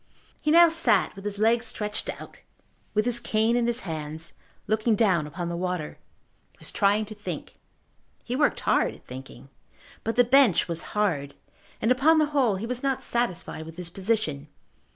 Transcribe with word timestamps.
He 0.41 0.49
now 0.49 0.67
sat 0.67 1.15
with 1.15 1.23
his 1.25 1.37
legs 1.37 1.67
stretched 1.67 2.09
out, 2.19 2.37
with 2.95 3.05
his 3.05 3.19
cane 3.19 3.55
in 3.55 3.67
his 3.67 3.81
hands, 3.81 4.33
looking 4.65 4.95
down 4.95 5.27
upon 5.27 5.47
the 5.47 5.55
water. 5.55 5.99
He 6.53 6.57
was 6.57 6.71
trying 6.71 7.05
to 7.05 7.13
think. 7.13 7.59
He 8.23 8.35
worked 8.35 8.61
hard 8.61 8.95
at 8.95 9.05
thinking. 9.05 9.49
But 10.03 10.15
the 10.15 10.23
bench 10.23 10.67
was 10.67 10.81
hard 10.97 11.35
and, 11.83 11.91
upon 11.91 12.17
the 12.17 12.25
whole, 12.33 12.55
he 12.55 12.65
was 12.65 12.81
not 12.81 13.03
satisfied 13.03 13.63
with 13.67 13.77
his 13.77 13.91
position. 13.91 14.47